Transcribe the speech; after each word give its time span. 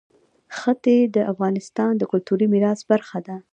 ښتې 0.57 0.97
د 1.15 1.17
افغانستان 1.31 1.91
د 1.97 2.03
کلتوري 2.11 2.47
میراث 2.53 2.79
برخه 2.91 3.19
ده. 3.27 3.35